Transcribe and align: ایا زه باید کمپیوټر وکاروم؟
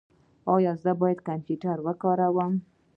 ایا 0.53 0.73
زه 0.83 0.91
باید 1.01 1.19
کمپیوټر 1.27 1.77
وکاروم؟ 1.85 2.53